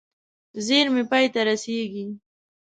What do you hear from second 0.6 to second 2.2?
زېرمې پای ته رسېږي.